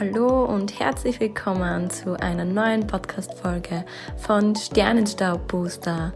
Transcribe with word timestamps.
Hallo 0.00 0.44
und 0.44 0.80
herzlich 0.80 1.20
willkommen 1.20 1.88
zu 1.88 2.18
einer 2.18 2.44
neuen 2.44 2.84
Podcast-Folge 2.84 3.84
von 4.16 4.56
Sternenstaub 4.56 5.46
Booster, 5.46 6.12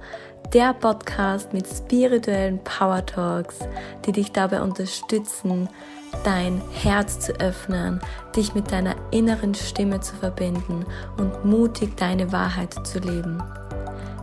der 0.52 0.74
Podcast 0.74 1.52
mit 1.52 1.64
spirituellen 1.64 2.58
Power 2.64 3.06
Talks, 3.06 3.60
die 4.04 4.10
dich 4.10 4.32
dabei 4.32 4.62
unterstützen, 4.62 5.68
dein 6.24 6.60
Herz 6.72 7.20
zu 7.20 7.32
öffnen, 7.40 8.00
dich 8.34 8.52
mit 8.52 8.72
deiner 8.72 8.96
inneren 9.12 9.54
Stimme 9.54 10.00
zu 10.00 10.16
verbinden 10.16 10.84
und 11.16 11.44
mutig 11.44 11.96
deine 11.96 12.32
Wahrheit 12.32 12.84
zu 12.84 12.98
leben. 12.98 13.40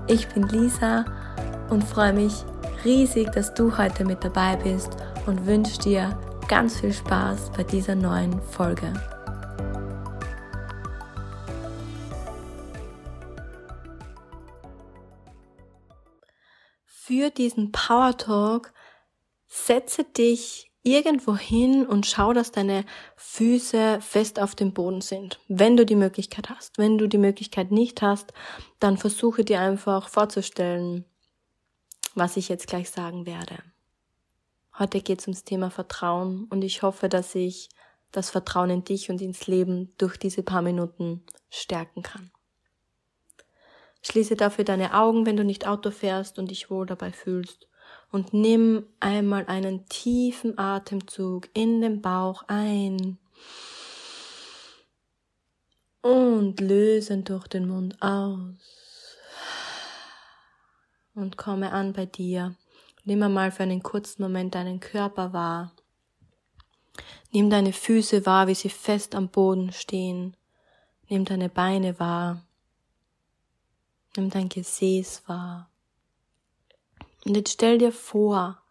Ich 0.08 0.28
bin 0.28 0.50
Lisa 0.50 1.06
und 1.70 1.82
freue 1.82 2.12
mich 2.12 2.44
riesig, 2.84 3.32
dass 3.32 3.54
du 3.54 3.78
heute 3.78 4.04
mit 4.04 4.22
dabei 4.22 4.58
bist 4.58 4.98
und 5.28 5.46
wünsche 5.46 5.80
dir 5.80 6.20
ganz 6.50 6.82
viel 6.82 6.92
Spaß 6.92 7.52
bei 7.56 7.64
dieser 7.64 7.96
neuen 7.96 8.42
Folge. 8.42 8.92
Für 17.16 17.30
diesen 17.30 17.72
Power 17.72 18.18
Talk 18.18 18.74
setze 19.48 20.04
dich 20.04 20.70
irgendwo 20.84 21.38
hin 21.38 21.86
und 21.88 22.06
schau, 22.06 22.34
dass 22.34 22.52
deine 22.52 22.84
Füße 23.16 24.02
fest 24.02 24.38
auf 24.38 24.54
dem 24.54 24.74
Boden 24.74 25.00
sind, 25.00 25.40
wenn 25.48 25.78
du 25.78 25.86
die 25.86 25.96
Möglichkeit 25.96 26.50
hast. 26.50 26.78
Wenn 26.78 26.98
du 26.98 27.08
die 27.08 27.18
Möglichkeit 27.18 27.72
nicht 27.72 28.02
hast, 28.02 28.34
dann 28.82 28.98
versuche 28.98 29.46
dir 29.46 29.62
einfach 29.62 30.10
vorzustellen, 30.10 31.06
was 32.16 32.36
ich 32.36 32.50
jetzt 32.50 32.68
gleich 32.68 32.90
sagen 32.90 33.26
werde. 33.26 33.60
Heute 34.78 35.00
geht 35.00 35.22
es 35.22 35.28
ums 35.28 35.46
Thema 35.46 35.72
Vertrauen 35.72 36.48
und 36.50 36.66
ich 36.66 36.82
hoffe, 36.82 37.08
dass 37.08 37.34
ich 37.34 37.70
das 38.12 38.30
Vertrauen 38.30 38.72
in 38.72 38.84
dich 38.84 39.10
und 39.10 39.22
ins 39.22 39.48
Leben 39.48 39.94
durch 39.98 40.18
diese 40.18 40.44
paar 40.44 40.62
Minuten 40.62 41.24
stärken 41.50 42.04
kann. 42.04 42.30
Schließe 44.06 44.36
dafür 44.36 44.64
deine 44.64 44.94
Augen, 44.94 45.26
wenn 45.26 45.38
du 45.38 45.44
nicht 45.44 45.68
Auto 45.68 45.92
fährst 45.92 46.38
und 46.38 46.52
dich 46.52 46.70
wohl 46.70 46.86
dabei 46.86 47.12
fühlst 47.12 47.68
und 48.12 48.34
nimm 48.34 48.86
einmal 49.00 49.46
einen 49.48 49.88
tiefen 49.88 50.58
Atemzug 50.58 51.50
in 51.54 51.82
den 51.82 52.02
Bauch 52.02 52.44
ein 52.48 53.18
und 56.02 56.60
lösen 56.60 57.24
durch 57.24 57.48
den 57.48 57.68
Mund 57.68 58.02
aus 58.02 59.18
und 61.16 61.38
komme 61.38 61.72
an 61.72 61.94
bei 61.94 62.06
dir 62.06 62.56
Nimm 63.08 63.22
einmal 63.22 63.52
für 63.52 63.62
einen 63.62 63.84
kurzen 63.84 64.24
Moment 64.24 64.56
deinen 64.56 64.80
Körper 64.80 65.32
wahr. 65.32 65.72
Nimm 67.32 67.52
deine 67.52 67.72
Füße 67.72 68.26
wahr, 68.26 68.48
wie 68.48 68.56
sie 68.56 68.70
fest 68.70 69.14
am 69.14 69.30
Boden 69.30 69.72
stehen. 69.72 70.36
Nimm 71.08 71.24
deine 71.24 71.50
Beine 71.50 72.00
wahr. 72.00 72.44
Nimm 74.16 74.30
dein 74.30 74.50
Gesäß 74.50 75.24
wahr. 75.28 75.70
Und 77.26 77.36
jetzt 77.36 77.54
stell 77.54 77.78
dir 77.78 77.92
vor, 77.92 78.62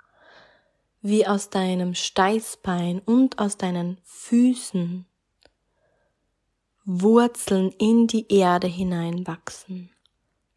wie 1.03 1.27
aus 1.27 1.51
deinem 1.51 1.95
Steißbein 1.95 3.01
und 3.01 3.39
aus 3.39 3.57
deinen 3.57 3.99
Füßen 4.05 5.07
Wurzeln 6.87 7.73
in 7.73 8.07
die 8.07 8.31
Erde 8.31 8.67
hineinwachsen, 8.67 9.91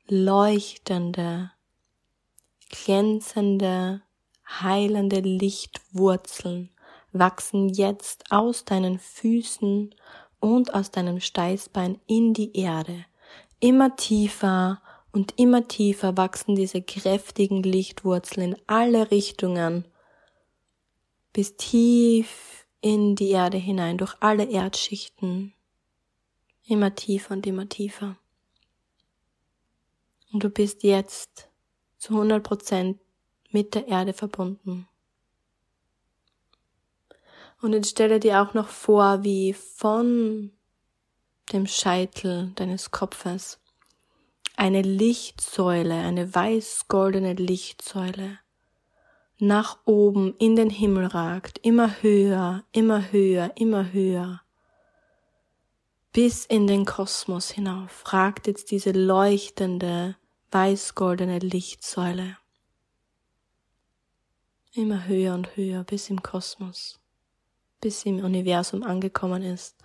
leuchtende, 0.08 1.52
glänzende, 2.70 4.02
heilende 4.46 5.20
Lichtwurzeln 5.20 6.70
wachsen 7.12 7.70
jetzt 7.70 8.32
aus 8.32 8.66
deinen 8.66 9.00
Füßen 9.00 9.96
und 10.40 10.74
aus 10.74 10.92
deinem 10.92 11.20
Steißbein 11.20 12.00
in 12.08 12.34
die 12.34 12.56
Erde. 12.58 13.06
Immer 13.60 13.96
tiefer 13.96 14.82
und 15.12 15.34
immer 15.38 15.68
tiefer 15.68 16.16
wachsen 16.16 16.56
diese 16.56 16.82
kräftigen 16.82 17.64
Lichtwurzeln 17.64 18.54
in 18.54 18.62
alle 18.68 19.10
Richtungen 19.10 19.86
bis 21.34 21.56
tief 21.58 22.68
in 22.82 23.16
die 23.16 23.32
Erde 23.32 23.58
hinein, 23.58 23.98
durch 23.98 24.16
alle 24.20 24.50
Erdschichten. 24.50 25.54
Immer 26.66 26.96
tiefer 26.96 27.34
und 27.34 27.48
immer 27.48 27.68
tiefer. 27.68 28.18
Und 30.32 30.44
du 30.44 30.50
bist 30.50 30.84
jetzt 30.84 31.50
zu 31.98 32.14
100 32.14 32.44
Prozent 32.44 33.00
mit 33.52 33.74
der 33.74 33.88
Erde 33.88 34.14
verbunden. 34.14 34.88
Und 37.62 37.74
jetzt 37.74 37.90
stelle 37.90 38.20
dir 38.20 38.42
auch 38.42 38.54
noch 38.54 38.68
vor, 38.68 39.24
wie 39.24 39.54
von 39.54 40.52
dem 41.54 41.68
Scheitel 41.68 42.52
deines 42.56 42.92
Kopfes. 42.92 43.60
Eine 44.56 44.82
Lichtsäule, 44.82 45.94
eine 45.94 46.34
weiß-goldene 46.34 47.34
Lichtsäule. 47.34 48.40
Nach 49.40 49.78
oben 49.86 50.36
in 50.38 50.56
den 50.56 50.72
Himmel 50.72 51.06
ragt, 51.06 51.60
immer 51.60 52.02
höher, 52.02 52.64
immer 52.72 53.12
höher, 53.12 53.52
immer 53.56 53.94
höher, 53.94 54.42
bis 56.12 56.46
in 56.46 56.66
den 56.66 56.86
Kosmos 56.86 57.52
hinauf, 57.52 58.12
ragt 58.12 58.48
jetzt 58.48 58.72
diese 58.72 58.92
leuchtende, 58.92 60.16
weiß-goldene 60.50 61.38
Lichtsäule. 61.38 62.38
Immer 64.74 65.08
höher 65.08 65.36
und 65.36 65.56
höher 65.56 65.84
bis 65.84 66.10
im 66.10 66.24
Kosmos, 66.24 67.00
bis 67.82 68.02
sie 68.02 68.10
im 68.10 68.24
Universum 68.24 68.84
angekommen 68.84 69.44
ist 69.44 69.76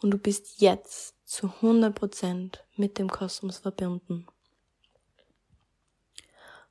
und 0.00 0.10
du 0.10 0.18
bist 0.18 0.60
jetzt 0.60 1.14
zu 1.24 1.48
100% 1.48 2.58
mit 2.76 2.98
dem 2.98 3.10
Kosmos 3.10 3.58
verbunden. 3.58 4.26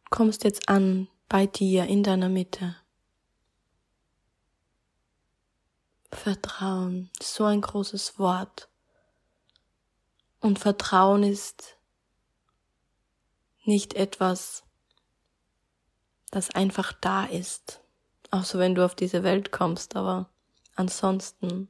kommst 0.09 0.43
jetzt 0.43 0.67
an 0.69 1.07
bei 1.29 1.47
dir 1.47 1.85
in 1.85 2.03
deiner 2.03 2.29
Mitte. 2.29 2.75
Vertrauen, 6.11 7.09
so 7.21 7.45
ein 7.45 7.61
großes 7.61 8.19
Wort. 8.19 8.67
Und 10.41 10.59
Vertrauen 10.59 11.23
ist 11.23 11.77
nicht 13.63 13.93
etwas, 13.93 14.63
das 16.31 16.49
einfach 16.51 16.93
da 16.93 17.25
ist. 17.25 17.81
Außer 18.31 18.59
wenn 18.59 18.75
du 18.75 18.83
auf 18.83 18.95
diese 18.95 19.23
Welt 19.23 19.51
kommst, 19.51 19.95
aber 19.95 20.30
ansonsten 20.81 21.69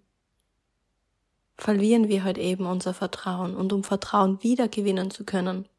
verlieren 1.55 2.07
wir 2.07 2.23
halt 2.23 2.39
eben 2.39 2.65
unser 2.65 2.93
Vertrauen. 2.93 3.55
Und 3.55 3.71
um 3.71 3.83
Vertrauen 3.83 4.41
wiedergewinnen 4.41 5.11
zu 5.11 5.23
können, 5.23 5.69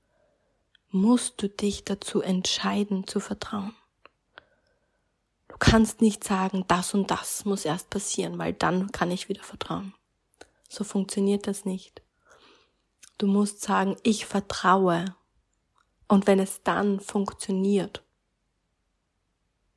musst 0.91 1.43
du 1.43 1.49
dich 1.49 1.85
dazu 1.85 2.23
entscheiden 2.23 3.07
zu 3.07 3.19
vertrauen. 3.19 3.75
Du 5.49 5.57
kannst 5.59 6.01
nicht 6.01 6.23
sagen, 6.23 6.65
das 6.69 6.95
und 6.95 7.11
das 7.11 7.45
muss 7.45 7.65
erst 7.65 7.91
passieren, 7.91 8.39
weil 8.39 8.53
dann 8.53 8.93
kann 8.93 9.11
ich 9.11 9.29
wieder 9.29 9.43
vertrauen. 9.43 9.95
So 10.69 10.85
funktioniert 10.85 11.47
das 11.47 11.65
nicht. 11.65 12.03
Du 13.19 13.27
musst 13.27 13.63
sagen, 13.63 13.97
ich 14.03 14.27
vertraue 14.27 15.17
und 16.09 16.27
wenn 16.27 16.39
es 16.39 16.63
dann 16.63 17.01
funktioniert, 17.01 18.03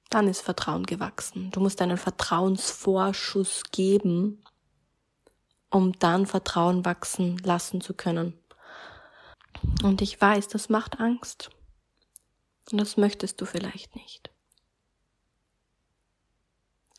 dann 0.09 0.27
ist 0.27 0.41
Vertrauen 0.41 0.85
gewachsen. 0.85 1.51
Du 1.51 1.59
musst 1.59 1.81
einen 1.81 1.97
Vertrauensvorschuss 1.97 3.63
geben, 3.71 4.43
um 5.69 5.93
dann 5.99 6.25
Vertrauen 6.25 6.85
wachsen 6.85 7.37
lassen 7.39 7.81
zu 7.81 7.93
können. 7.93 8.33
Und 9.83 10.01
ich 10.01 10.19
weiß, 10.19 10.47
das 10.47 10.69
macht 10.69 10.99
Angst. 10.99 11.49
Und 12.71 12.79
das 12.79 12.97
möchtest 12.97 13.41
du 13.41 13.45
vielleicht 13.45 13.95
nicht. 13.95 14.31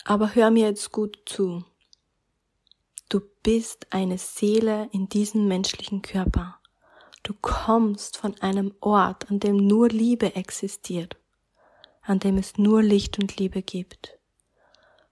Aber 0.04 0.34
hör 0.34 0.50
mir 0.50 0.68
jetzt 0.68 0.92
gut 0.92 1.18
zu. 1.26 1.64
Du 3.08 3.20
bist 3.42 3.86
eine 3.90 4.18
Seele 4.18 4.88
in 4.92 5.08
diesem 5.08 5.48
menschlichen 5.48 6.02
Körper. 6.02 6.58
Du 7.22 7.34
kommst 7.40 8.16
von 8.16 8.40
einem 8.40 8.72
Ort, 8.80 9.30
an 9.30 9.40
dem 9.40 9.56
nur 9.56 9.88
Liebe 9.88 10.36
existiert, 10.36 11.16
an 12.06 12.18
dem 12.18 12.38
es 12.38 12.56
nur 12.56 12.82
Licht 12.82 13.18
und 13.18 13.36
Liebe 13.36 13.62
gibt. 13.62 14.18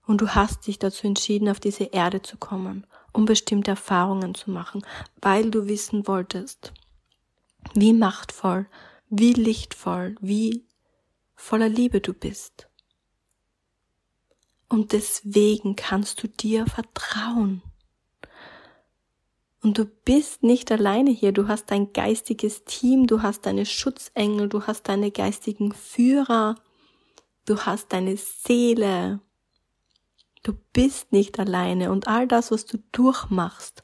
Und 0.07 0.21
du 0.21 0.29
hast 0.29 0.67
dich 0.67 0.79
dazu 0.79 1.07
entschieden, 1.07 1.49
auf 1.49 1.59
diese 1.59 1.85
Erde 1.85 2.21
zu 2.21 2.37
kommen, 2.37 2.85
um 3.11 3.25
bestimmte 3.25 3.71
Erfahrungen 3.71 4.35
zu 4.35 4.51
machen, 4.51 4.85
weil 5.21 5.51
du 5.51 5.67
wissen 5.67 6.07
wolltest, 6.07 6.73
wie 7.73 7.93
machtvoll, 7.93 8.67
wie 9.09 9.33
lichtvoll, 9.33 10.15
wie 10.21 10.65
voller 11.35 11.69
Liebe 11.69 12.01
du 12.01 12.13
bist. 12.13 12.67
Und 14.69 14.93
deswegen 14.93 15.75
kannst 15.75 16.23
du 16.23 16.27
dir 16.27 16.65
vertrauen. 16.65 17.61
Und 19.61 19.79
du 19.79 19.85
bist 19.85 20.43
nicht 20.43 20.71
alleine 20.71 21.09
hier, 21.09 21.31
du 21.31 21.47
hast 21.47 21.71
dein 21.71 21.91
geistiges 21.91 22.65
Team, 22.65 23.07
du 23.07 23.23
hast 23.23 23.47
deine 23.47 23.65
Schutzengel, 23.65 24.47
du 24.47 24.67
hast 24.67 24.83
deine 24.83 25.09
geistigen 25.09 25.71
Führer, 25.71 26.55
du 27.45 27.59
hast 27.59 27.93
deine 27.93 28.17
Seele, 28.17 29.21
Du 30.45 30.53
bist 30.73 31.11
nicht 31.11 31.39
alleine 31.39 31.91
und 31.91 32.07
all 32.07 32.27
das, 32.27 32.51
was 32.51 32.67
du 32.67 32.77
durchmachst, 32.91 33.81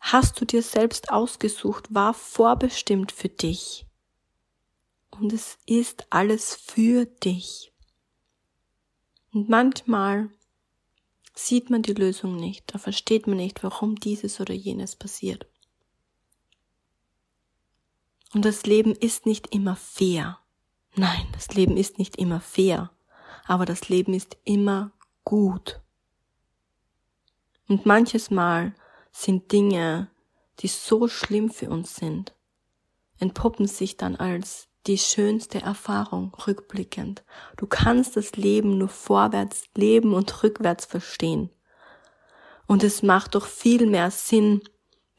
hast 0.00 0.40
du 0.40 0.44
dir 0.44 0.60
selbst 0.60 1.12
ausgesucht, 1.12 1.94
war 1.94 2.14
vorbestimmt 2.14 3.12
für 3.12 3.28
dich. 3.28 3.86
Und 5.10 5.32
es 5.32 5.56
ist 5.66 6.08
alles 6.10 6.56
für 6.56 7.06
dich. 7.06 7.72
Und 9.32 9.48
manchmal 9.48 10.30
sieht 11.32 11.70
man 11.70 11.82
die 11.82 11.94
Lösung 11.94 12.34
nicht, 12.34 12.74
da 12.74 12.78
versteht 12.78 13.28
man 13.28 13.36
nicht, 13.36 13.62
warum 13.62 13.94
dieses 13.94 14.40
oder 14.40 14.54
jenes 14.54 14.96
passiert. 14.96 15.46
Und 18.34 18.44
das 18.44 18.66
Leben 18.66 18.96
ist 18.96 19.26
nicht 19.26 19.54
immer 19.54 19.76
fair. 19.76 20.40
Nein, 20.98 21.28
das 21.30 21.54
Leben 21.54 21.76
ist 21.76 21.98
nicht 21.98 22.16
immer 22.16 22.40
fair, 22.40 22.90
aber 23.46 23.66
das 23.66 23.88
Leben 23.88 24.14
ist 24.14 24.36
immer 24.42 24.90
gut. 25.22 25.80
Und 27.68 27.86
manches 27.86 28.32
Mal 28.32 28.74
sind 29.12 29.52
Dinge, 29.52 30.10
die 30.58 30.66
so 30.66 31.06
schlimm 31.06 31.50
für 31.50 31.70
uns 31.70 31.94
sind, 31.94 32.34
entpuppen 33.20 33.68
sich 33.68 33.96
dann 33.96 34.16
als 34.16 34.66
die 34.88 34.98
schönste 34.98 35.60
Erfahrung 35.60 36.34
rückblickend. 36.34 37.22
Du 37.56 37.68
kannst 37.68 38.16
das 38.16 38.32
Leben 38.32 38.76
nur 38.76 38.88
vorwärts 38.88 39.66
leben 39.76 40.14
und 40.14 40.42
rückwärts 40.42 40.84
verstehen. 40.84 41.48
Und 42.66 42.82
es 42.82 43.04
macht 43.04 43.36
doch 43.36 43.46
viel 43.46 43.86
mehr 43.86 44.10
Sinn, 44.10 44.62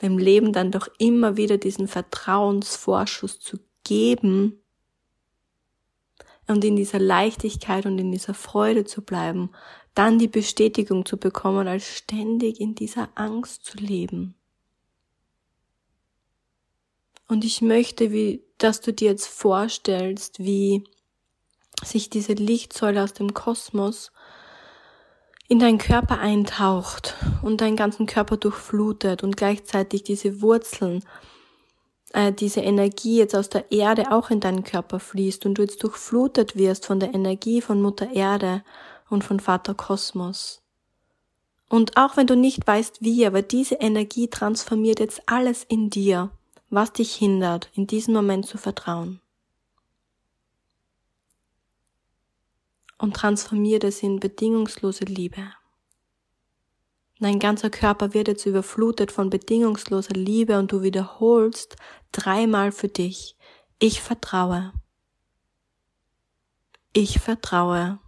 dem 0.02 0.18
Leben 0.18 0.52
dann 0.52 0.72
doch 0.72 0.90
immer 0.98 1.38
wieder 1.38 1.58
diesen 1.58 1.88
Vertrauensvorschuss 1.88 3.40
zu 3.40 3.60
geben 3.86 4.62
und 6.50 6.64
in 6.64 6.76
dieser 6.76 7.00
Leichtigkeit 7.00 7.86
und 7.86 7.98
in 8.00 8.12
dieser 8.12 8.34
Freude 8.34 8.86
zu 8.86 9.02
bleiben, 9.02 9.52
dann 9.94 10.20
die 10.20 10.28
Bestätigung 10.28 11.06
zu 11.06 11.18
bekommen, 11.18 11.68
als 11.68 11.86
ständig 11.86 12.60
in 12.60 12.76
dieser 12.76 13.10
Angst 13.16 13.66
zu 13.66 13.78
leben. 13.78 14.36
Und 17.28 17.46
ich 17.46 17.62
möchte, 17.62 18.12
wie, 18.12 18.44
dass 18.58 18.82
du 18.82 18.92
dir 18.92 19.12
jetzt 19.12 19.28
vorstellst, 19.28 20.40
wie 20.40 20.84
sich 21.84 22.10
diese 22.10 22.34
Lichtsäule 22.34 23.04
aus 23.04 23.14
dem 23.14 23.34
Kosmos 23.34 24.12
in 25.48 25.60
deinen 25.60 25.78
Körper 25.78 26.20
eintaucht 26.20 27.16
und 27.42 27.62
deinen 27.62 27.76
ganzen 27.76 28.06
Körper 28.06 28.38
durchflutet 28.38 29.24
und 29.24 29.38
gleichzeitig 29.38 30.04
diese 30.04 30.42
Wurzeln, 30.42 31.04
äh, 32.14 32.32
diese 32.32 32.62
Energie 32.62 33.18
jetzt 33.18 33.36
aus 33.36 33.50
der 33.50 33.72
Erde 33.72 34.12
auch 34.12 34.30
in 34.30 34.40
deinen 34.40 34.64
Körper 34.64 35.00
fließt 35.00 35.46
und 35.46 35.56
du 35.56 35.62
jetzt 35.62 35.84
durchflutet 35.84 36.56
wirst 36.56 36.86
von 36.86 37.00
der 37.00 37.14
Energie 37.14 37.62
von 37.62 37.82
Mutter 37.82 38.12
Erde 38.12 38.64
und 39.10 39.24
von 39.24 39.40
Vater 39.40 39.74
Kosmos. 39.74 40.62
Und 41.70 41.98
auch 41.98 42.18
wenn 42.18 42.28
du 42.28 42.36
nicht 42.36 42.66
weißt 42.66 43.02
wie, 43.02 43.26
aber 43.26 43.42
diese 43.42 43.76
Energie 43.76 44.28
transformiert 44.28 45.00
jetzt 45.00 45.22
alles 45.28 45.64
in 45.64 45.90
dir 45.90 46.32
was 46.70 46.94
dich 46.94 47.16
hindert, 47.16 47.70
in 47.74 47.88
diesem 47.88 48.14
Moment 48.14 48.46
zu 48.46 48.58
vertrauen. 48.58 49.20
Und 52.98 53.16
transformiert 53.16 53.84
es 53.84 54.04
in 54.04 54.20
bedingungslose 54.20 55.06
Liebe. 55.06 55.54
Dein 57.20 57.40
ganzer 57.40 57.70
Körper 57.70 58.14
wird 58.14 58.30
jetzt 58.30 58.46
überflutet 58.46 59.12
von 59.12 59.30
bedingungsloser 59.30 60.14
Liebe 60.14 60.58
und 60.58 60.72
du 60.72 60.82
wiederholst 60.82 61.76
dreimal 62.14 62.72
für 62.72 62.88
dich. 62.88 63.36
Ich 63.78 64.02
vertraue. 64.02 64.72
Ich 66.94 67.20
vertraue. 67.20 68.00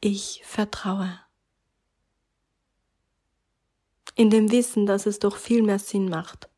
Ich 0.00 0.42
vertraue. 0.44 1.18
In 4.14 4.30
dem 4.30 4.52
Wissen, 4.52 4.86
dass 4.86 5.06
es 5.06 5.18
doch 5.18 5.36
viel 5.36 5.62
mehr 5.62 5.80
Sinn 5.80 6.08
macht, 6.08 6.48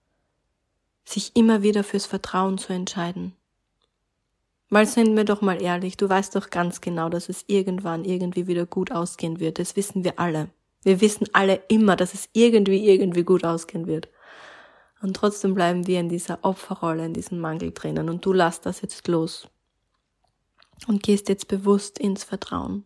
sich 1.05 1.35
immer 1.35 1.63
wieder 1.63 1.83
fürs 1.83 2.05
Vertrauen 2.05 2.59
zu 2.59 2.75
entscheiden. 2.75 3.35
Weil 4.69 4.87
sind 4.87 5.17
wir 5.17 5.25
doch 5.25 5.41
mal 5.41 5.63
ehrlich, 5.63 5.97
du 5.97 6.09
weißt 6.09 6.37
doch 6.37 6.51
ganz 6.51 6.83
genau, 6.83 7.09
dass 7.09 7.31
es 7.31 7.45
irgendwann 7.47 8.05
irgendwie 8.05 8.47
wieder 8.47 8.67
gut 8.67 8.93
ausgehen 8.93 9.41
wird. 9.41 9.59
Das 9.59 9.75
wissen 9.77 10.05
wir 10.05 10.19
alle. 10.19 10.51
Wir 10.83 11.01
wissen 11.01 11.29
alle 11.33 11.63
immer, 11.69 11.97
dass 11.97 12.15
es 12.15 12.29
irgendwie 12.33 12.89
irgendwie 12.89 13.25
gut 13.25 13.45
ausgehen 13.45 13.87
wird. 13.87 14.09
Und 15.01 15.15
trotzdem 15.15 15.55
bleiben 15.55 15.87
wir 15.87 16.01
in 16.01 16.09
dieser 16.09 16.39
Opferrolle, 16.43 17.07
in 17.07 17.15
diesem 17.15 17.39
Mangel 17.39 17.73
drinnen. 17.73 18.09
Und 18.09 18.25
du 18.25 18.33
lässt 18.33 18.67
das 18.67 18.81
jetzt 18.81 19.07
los. 19.09 19.49
Und 20.87 21.03
gehst 21.03 21.29
jetzt 21.29 21.49
bewusst 21.49 21.99
ins 21.99 22.25
Vertrauen. 22.25 22.85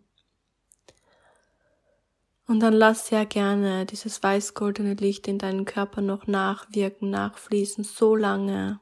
Und 2.47 2.61
dann 2.61 2.75
lass 2.75 3.06
sehr 3.06 3.25
gerne 3.25 3.87
dieses 3.87 4.23
weiß-goldene 4.23 4.94
Licht 4.94 5.29
in 5.29 5.39
deinen 5.39 5.65
Körper 5.65 6.00
noch 6.00 6.27
nachwirken, 6.27 7.11
nachfließen, 7.11 7.85
so 7.85 8.17
lange, 8.17 8.81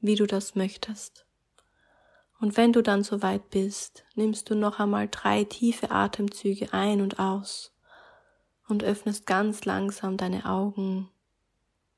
wie 0.00 0.16
du 0.16 0.26
das 0.26 0.54
möchtest. 0.54 1.24
Und 2.40 2.56
wenn 2.56 2.72
du 2.72 2.82
dann 2.82 3.02
soweit 3.02 3.48
bist, 3.50 4.04
nimmst 4.14 4.50
du 4.50 4.54
noch 4.54 4.80
einmal 4.80 5.08
drei 5.08 5.44
tiefe 5.44 5.90
Atemzüge 5.90 6.72
ein 6.72 7.00
und 7.00 7.18
aus 7.18 7.72
und 8.68 8.84
öffnest 8.84 9.26
ganz 9.26 9.64
langsam 9.64 10.16
deine 10.16 10.44
Augen 10.46 11.08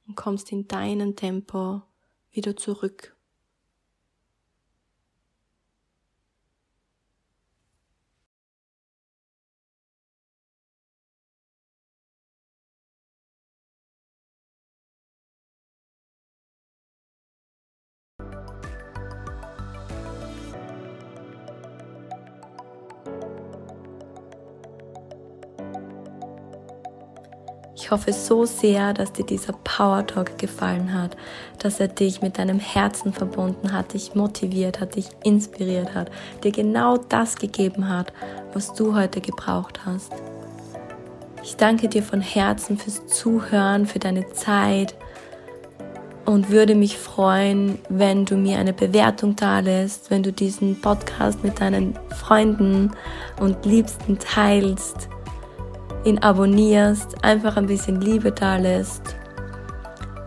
und 0.07 0.17
kommst 0.17 0.53
in 0.53 0.69
deinem 0.69 1.17
Tempo 1.17 1.83
wieder 2.31 2.57
zurück. 2.57 3.17
Ich 27.81 27.93
hoffe 27.93 28.13
so 28.13 28.45
sehr, 28.45 28.93
dass 28.93 29.13
dir 29.13 29.25
dieser 29.25 29.53
Power 29.53 30.05
Talk 30.05 30.37
gefallen 30.37 30.93
hat, 30.93 31.17
dass 31.61 31.79
er 31.79 31.87
dich 31.87 32.21
mit 32.23 32.37
deinem 32.37 32.59
Herzen 32.59 33.13
verbunden 33.13 33.73
hat, 33.73 33.95
dich 33.95 34.17
motiviert 34.17 34.81
hat, 34.81 34.97
dich 34.97 35.07
inspiriert 35.23 35.95
hat, 35.95 36.11
dir 36.43 36.51
genau 36.51 36.97
das 36.97 37.37
gegeben 37.37 37.89
hat, 37.89 38.13
was 38.53 38.75
du 38.75 38.97
heute 38.97 39.21
gebraucht 39.21 39.87
hast. 39.87 40.13
Ich 41.45 41.55
danke 41.55 41.89
dir 41.89 42.03
von 42.03 42.21
Herzen 42.21 42.79
fürs 42.79 43.07
Zuhören, 43.07 43.87
für 43.87 44.01
deine 44.01 44.29
Zeit 44.33 44.97
und 46.25 46.51
würde 46.51 46.75
mich 46.75 46.99
freuen, 46.99 47.79
wenn 47.89 48.25
du 48.25 48.35
mir 48.35 48.59
eine 48.59 48.73
Bewertung 48.73 49.37
da 49.37 49.61
lässt, 49.61 50.11
wenn 50.11 50.25
du 50.25 50.33
diesen 50.33 50.81
Podcast 50.81 51.45
mit 51.45 51.61
deinen 51.61 51.97
Freunden 52.11 52.91
und 53.39 53.65
Liebsten 53.65 54.19
teilst 54.19 55.09
ihn 56.09 56.19
abonnierst, 56.19 57.25
einfach 57.25 57.57
ein 57.57 57.67
bisschen 57.67 58.01
Liebe 58.01 58.33
da 58.33 58.57
lässt. 58.57 59.17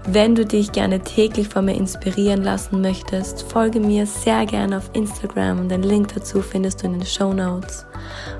Wenn 0.07 0.33
du 0.33 0.45
dich 0.45 0.71
gerne 0.71 0.99
täglich 1.01 1.47
von 1.47 1.65
mir 1.65 1.75
inspirieren 1.75 2.43
lassen 2.43 2.81
möchtest, 2.81 3.43
folge 3.43 3.79
mir 3.79 4.05
sehr 4.05 4.45
gerne 4.45 4.77
auf 4.77 4.89
Instagram 4.93 5.59
und 5.59 5.69
den 5.69 5.83
Link 5.83 6.13
dazu 6.13 6.41
findest 6.41 6.81
du 6.81 6.87
in 6.87 6.93
den 6.93 7.05
Show 7.05 7.33
Notes. 7.33 7.85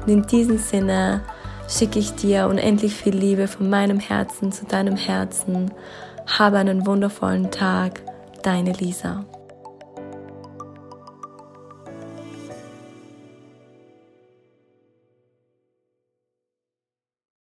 Und 0.01 0.12
in 0.12 0.24
diesem 0.24 0.57
Sinne 0.57 1.21
schicke 1.67 2.00
ich 2.00 2.13
dir 2.15 2.48
unendlich 2.48 2.95
viel 2.95 3.15
Liebe 3.15 3.48
von 3.48 3.69
meinem 3.69 4.00
Herzen 4.00 4.51
zu 4.51 4.65
deinem 4.65 4.98
Herzen. 4.98 5.71
Habe 6.25 6.57
einen 6.57 6.86
wundervollen 6.86 7.51
Tag, 7.51 8.01
deine 8.41 8.74
Lisa. 8.74 9.24